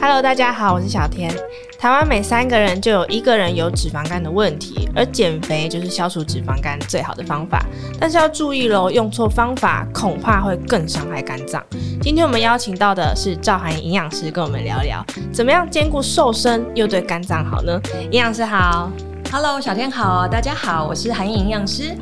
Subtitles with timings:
[0.00, 1.28] Hello，大家好，我是小天。
[1.76, 7.64] 台湾每三个人就有一个人有脂肪肝的问题，而减肥就是消除脂肪肝最好的方法。
[7.98, 11.60] 但是要注意喽，用错方法恐怕会更伤害肝脏。
[12.00, 17.80] 今天我们邀请到的是赵涵营养师，跟我们聊聊怎么样兼顾瘦身又对肝脏好呢？
[18.12, 18.88] 营养师好
[19.32, 21.96] ，Hello，小天好，大家好，我是函颖营养师。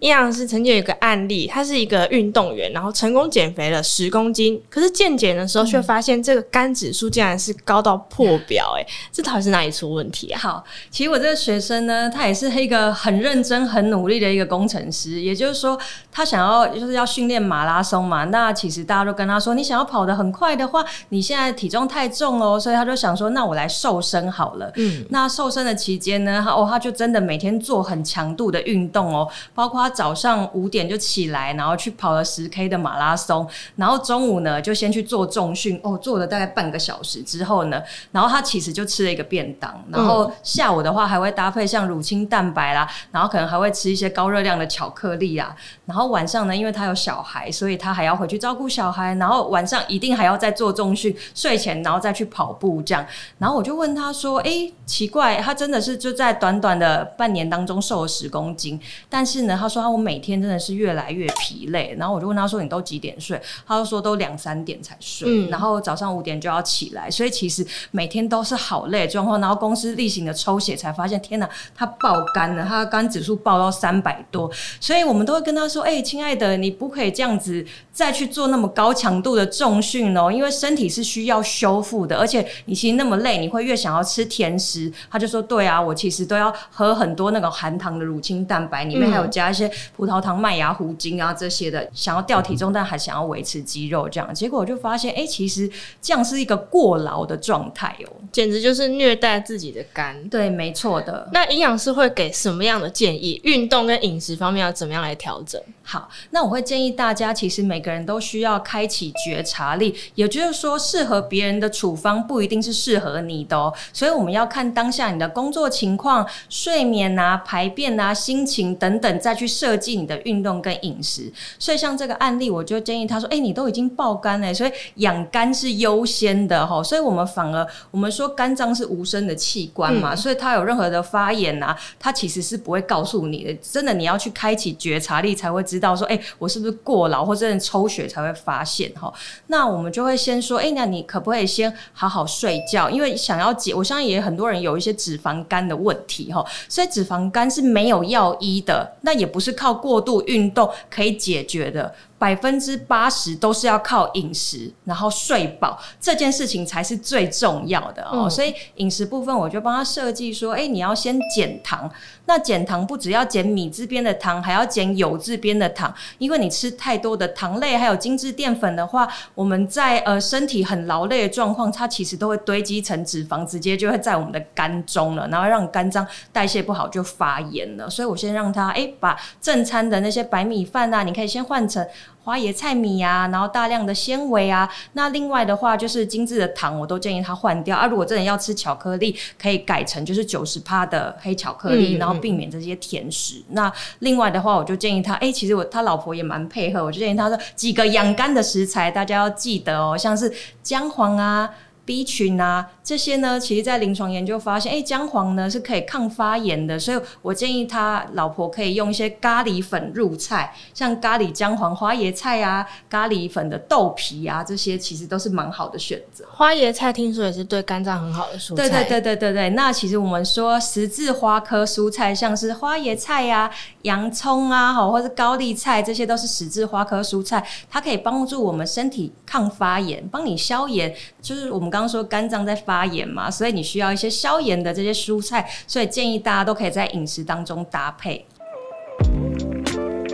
[0.00, 10.40] 营养师曾经有一个案例，他是一个运动员，然后成功减肥了十公斤，可是健检的时候却发现这个肝指数竟然是高到破表，哎、嗯， 这到底是哪里出问题啊？
[10.40, 15.78] 好，其实我这个学生呢，他也是一个很认真、很努力的一个工程师，也就是说，
[16.10, 18.24] 他想要就是要训练马拉松嘛。
[18.24, 24.70] 那其实大家都跟他说，你想要跑得很快的话，你现在体重太重哦，所以他就想说，那我来瘦身好了。
[24.76, 29.92] 嗯，那瘦身的期间呢，他哦，他就真的每天做很强度的运动哦，包括他。
[30.02, 45.54] 早上五点就起来，然后去跑了十 K 的马拉松，然后中午呢就先去做重训，哦，做了大概半个小时之后呢，然后他其实就吃了一个便当，然后下午的话还会搭配像乳清蛋白啦，然后可能还会吃一些高热量的巧克力啊，
[45.84, 53.06] 然后晚上呢，因为他有小孩，所以他还要回去照顾小孩，然后晚上一定还要再做重训，睡前然后再去跑步这样，
[53.38, 59.82] 然后我就问他说，诶，奇怪，他真的是就在短短的半年当中瘦了十公斤，但是呢，他说。
[59.92, 65.28] 我每天真的是越来越疲累，然后我就问他说：“你都几点睡？”他就说：“都两三点才睡。
[65.28, 69.38] 嗯”然后早上五点就要起来，所以其实每天都是好累状况。
[69.40, 74.50] 然后公司例行的抽血才发现，天哪，他爆肝了，他的肝指数爆到三百多。
[74.80, 100.16] 所以我们都会跟他说：“哎、欸，亲爱的，你不可以这样子再去做那么高强度的重训哦，因为身体是需要修复的，而且你其实那么累，你会越想要吃甜食。”他就说：“对啊，我其实都要喝很多那个含糖的乳清蛋白，里面还有加一些。”葡萄糖、麦芽糊精啊，这些的，想要掉体重，但还想要维持肌肉，这样，结果我就发现，哎、欸，其实这样是一个过劳的状态哦，简直就是虐待自己的肝。
[100.28, 101.28] 对，没错的。
[101.32, 103.40] 那营养师会给什么样的建议？
[103.44, 105.60] 运动跟饮食方面要怎么样来调整？
[105.82, 113.72] 好，那我会建议大家，其实每个人都需要开启觉察力，也就是说，适合别人的处方不一定是适合你的哦。
[113.92, 119.72] 所以我们要看当下你的工作情况、睡眠啊、排便啊、心情等等，再去设。
[119.72, 126.82] 设计你的运动跟饮食，所以像这个案例，我就建议他说：“哎、欸，你都已经爆肝了，所以养肝是优先的哈。
[126.82, 133.54] 所以我们反而我们说肝脏是无声的器官嘛，嗯、所以它有任何的发炎呐、啊，它其实是不会告诉你的。
[133.62, 139.10] 真的，你要去开启觉察力，才会知道说：哎、欸，我是不是过劳，或者抽血才会发现哈。
[139.46, 142.90] 那我们就会先说：哎、欸，那你可不可以先好好睡觉？
[142.90, 149.52] 因为想要解，我相信也很多人有一些脂肪肝的问题哈，所以脂肪肝是没有药医的，那也不是。
[149.62, 151.94] 靠过度运动可以解决的。
[152.22, 158.10] 百分之八十都是要靠饮食，然后睡饱这件事情才是最重要的哦。
[158.26, 161.90] 嗯、所以饮食部分，我就帮他设计说：哎、欸，你要先减糖。
[162.26, 177.90] 那减糖不只要减米字边的糖，还要减油字边的糖，因为你吃太多的糖类还有精致淀粉的话，我们在呃身体很劳累的状况，它其实都会堆积成脂肪，直接就会在我们的肝中了，然后让肝脏代谢不好就发炎了。
[177.90, 181.84] 所以我先让他哎、欸，把正餐的那些白米饭啊，你可以先换成。
[182.24, 187.86] 花椰菜米啊，然后大量的纤维啊，那另外的话就是精致的糖，我都建议他换掉啊。
[187.86, 193.38] 如果真的要吃巧克力，可以改成就是九十趴的黑巧克力，嗯、然后避免这些甜食。
[193.48, 201.50] 嗯、那另外的话，我就建议他，哎、欸，其实我他老婆也蛮配合，我就建议他说几个养肝的食材，大家要记得哦，像是姜黄啊。
[201.84, 216.24] B 群啊，这些呢，其实在临床研究发现，哎、欸，姜黄呢是可以抗发炎的，所以我建议他老婆可以用一些咖喱粉入菜，像咖喱姜黄花椰菜啊，咖喱粉的豆皮啊，这些其实都是蛮好的选择。
[216.30, 218.68] 花椰菜听说也是对肝脏很好的蔬菜。
[218.68, 223.50] 对对对对对对，那其实我们说十字花科蔬菜，像是花椰菜啊、
[223.82, 231.72] 洋葱啊，好，或是高丽菜，这些都是十字花科蔬菜，它可以帮助我们身体抗发炎，帮你消炎，就是我们。
[231.72, 238.24] 刚刚说肝脏在发发炎嘛，所以你需要一些消炎的这些蔬菜，所以建议大家都可以在饮食当中搭配。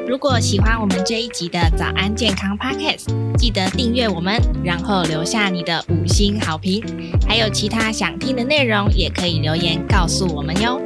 [0.08, 3.06] 如果喜欢我们这一集的早安健康 Podcast，
[3.36, 6.82] 记得订阅我们，然后留下你的五星好评。
[7.28, 10.80] 还有其他想听的内容，也可以留言告诉我们哟。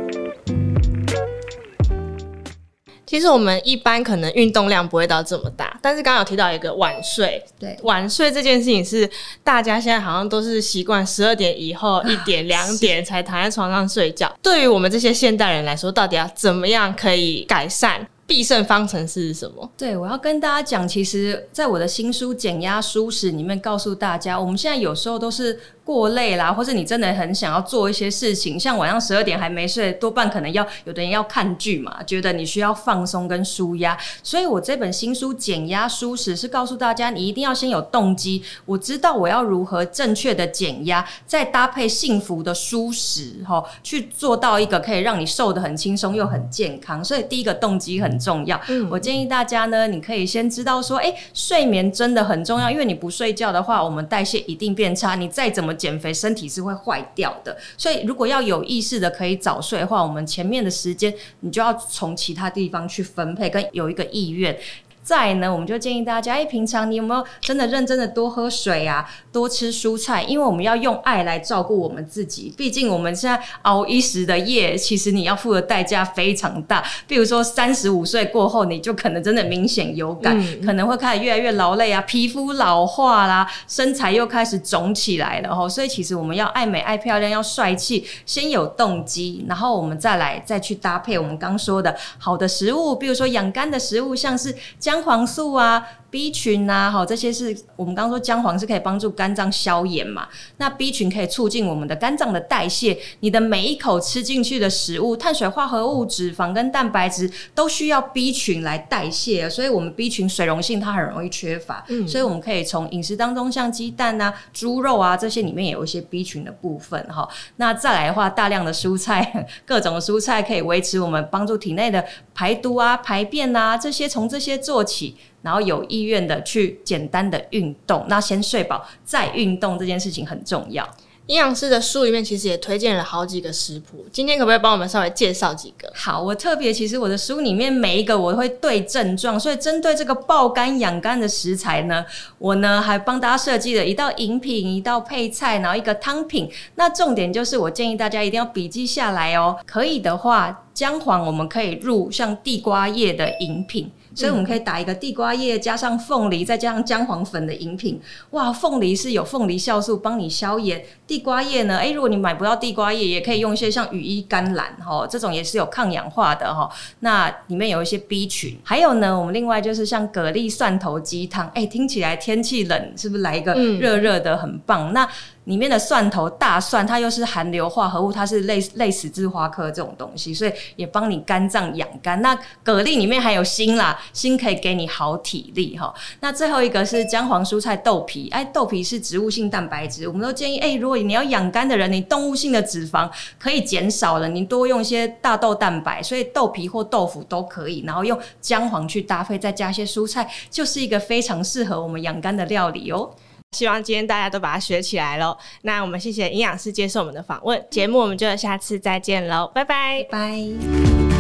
[3.12, 9.06] 其实我们一般可能运动量不会到这么大，但是刚刚有提到一个晚睡，对，晚睡这件事情是
[9.44, 14.34] 大家现在好像都是习惯十二点以后一点两点才躺在床上睡觉。
[14.40, 18.08] 对于我们这些现代人来说，到底要怎么样可以改善？
[18.32, 19.70] 必胜方程式是什么？
[19.76, 25.60] 对，我要跟大家讲，其实在我的新书《减压舒适》里面告诉大家，我们现在有时候都是。
[25.84, 47.04] 过累啦，或者你真的很想要做一些事情，像晚上十二点还没睡，多半可能要有的人要看剧嘛，觉得你需要放松跟舒压，所以我这本新书《减压舒适》是告诉大家，你一定要先有动机，我知道我要如何正确的减压，再搭配幸福的舒适，哈，去做到一个可以让你瘦得很轻松又很健康。
[47.04, 48.60] 所以第一个动机很重要。
[48.68, 55.72] 嗯，我建议大家呢，你可以先知道说，诶，睡眠真的很重要，因为你不睡觉的话，我们代谢一定变差，你再怎么。
[55.82, 64.56] 减肥身体是会坏掉的，所以如果要有意识的可以早睡的话，我们前面的时间你就要从其他地方去分配，跟有一个意愿。
[65.02, 70.22] 再呢，我们就建议大家，哎，平常你有没有真的认真的多喝水啊，多吃蔬菜？
[70.22, 72.54] 因为我们要用爱来照顾我们自己。
[72.56, 76.84] 毕竟我们现在熬一时的夜，其实你要付的代价非常大。
[77.08, 85.68] 比如说三十五岁过后，你就可能真的明显有感，可能会开始越来越劳累啊，皮肤老化啦，身材又开始肿起来了哦。
[85.68, 94.54] 所以其实我们要爱美、爱漂亮、要帅气，先有动机，然后我们再来再去搭配我们刚说的好的食物，比如说养肝的食物，像是。
[94.92, 95.88] 姜黄素啊。
[96.12, 100.28] B 群呐，好，这些是我们刚刚说姜黄是可以帮助肝脏消炎嘛？
[100.58, 102.98] 那 B 群可以促进我们的肝脏的代谢。
[103.20, 111.82] 你的每一口吃进去的食物，碳水化合物、脂肪跟蛋白质都需要 B 群来代谢，所以我们 B 群水溶性它很容易缺乏。
[111.88, 117.26] 嗯，所以我们可以从饮食当中，像鸡蛋啊、猪肉啊这些里面也有一些 B 群的部分哈。
[117.56, 122.04] 那再来的话，大量的蔬菜，各种蔬菜可以维持我们帮助体内的
[122.34, 125.16] 排毒啊、排便啊这些，从这些做起。
[125.42, 130.88] 然后有意愿的去简单的运动，那先睡饱再运动这件事情很重要。
[131.26, 135.90] 营养师的书里面其实也推荐了好几个食谱，今天可不可以帮我们稍微介绍几个？
[135.94, 142.04] 好，我特别其实我的书里面每一个我会对症状，所以针对这个爆肝养肝的食材呢，
[142.38, 146.50] 我呢还帮大家设计了一道饮品、一道配菜，然后一个汤品。
[146.74, 153.88] 那重点就是我建议大家一定要笔记下来哦，可以的话，姜黄我们可以入像地瓜叶的饮品。
[154.14, 158.00] 所以我们可以打一个地瓜叶加上凤梨，再加上姜黄粉的饮品。
[158.30, 161.78] 哇，凤梨是有凤梨酵素帮你消炎，地瓜叶呢？
[161.78, 166.70] 诶，如果你买不到地瓜叶，也可以用一些像羽衣甘蓝哈，这种也是有抗氧化的哈。
[167.00, 174.92] 那里面有一些 B 群，还有呢，我们另外就是像蛤蜊蒜头鸡汤，诶，听起来天气冷，是不是来一个热热的很棒？
[174.92, 175.08] 那
[175.44, 182.22] 里面的蒜头、大蒜，它又是含硫化合物，它是类类十字花科这种东西，所以也帮你肝脏养肝。
[182.22, 182.32] 那
[182.62, 185.92] 蛤蜊里面还有锌啦，锌可以给你好体力哈。
[186.20, 203.10] 那最后一个是姜黄蔬菜豆皮，哎，豆皮是植物性蛋白质，我们都建议，哎，如果你要养肝的人，你动物性的脂肪可以减少了，你多用一些大豆蛋白，所以豆皮或豆腐都可以，然后用姜黄去搭配，再加一些蔬菜，就是一个非常适合我们养肝的料理哦。
[203.52, 205.36] 希望今天大家都把它学起来喽。
[205.60, 211.11] 那我们谢谢营养师接受我们的访问，节目我们就下次再见喽，拜拜，拜。